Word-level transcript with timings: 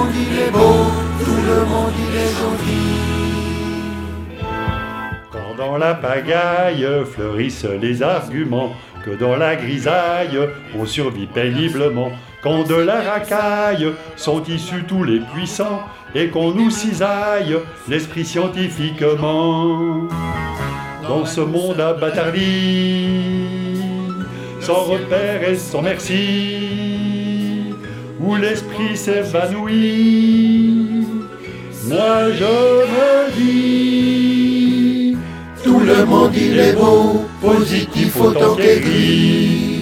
monde 0.00 0.16
est 0.16 0.50
beau, 0.50 0.86
tout 1.24 1.40
le 1.46 1.64
monde 1.66 1.92
est 2.14 2.34
gentil. 2.40 2.96
Quand 5.30 5.54
dans 5.56 5.76
la 5.76 5.94
pagaille 5.94 6.88
fleurissent 7.12 7.68
les 7.80 8.02
arguments, 8.02 8.72
que 9.04 9.10
dans 9.10 9.36
la 9.36 9.54
grisaille 9.56 10.38
on 10.78 10.86
survit 10.86 11.26
péniblement, 11.26 12.12
quand 12.42 12.66
de 12.66 12.74
la 12.74 13.02
racaille 13.02 13.92
sont 14.16 14.42
issus 14.44 14.84
tous 14.84 15.04
les 15.04 15.20
puissants, 15.20 15.82
et 16.14 16.28
qu'on 16.28 16.52
nous 16.52 16.70
cisaille 16.70 17.58
l'esprit 17.88 18.24
scientifiquement. 18.24 20.08
Dans 21.06 21.24
ce 21.24 21.40
monde 21.40 21.80
abattardi, 21.80 23.80
sans 24.60 24.82
repère 24.84 25.48
et 25.48 25.56
sans 25.56 25.82
merci, 25.82 26.79
où 28.20 28.36
l'esprit 28.36 28.96
s'évanouit, 28.96 31.06
moi 31.86 32.30
je 32.32 32.44
me 32.92 33.30
dis, 33.36 35.16
Tout 35.64 35.80
le 35.80 36.04
monde 36.04 36.34
il 36.34 36.58
est 36.58 36.74
beau, 36.74 37.24
positif 37.40 38.20
autant 38.20 38.54
qu'aigri. 38.56 39.79